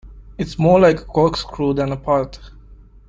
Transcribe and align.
It’s 0.39 0.57
more 0.57 0.79
like 0.79 0.99
a 1.01 1.05
corkscrew 1.05 1.75
than 1.75 1.91
a 1.91 1.95
path! 1.95 2.39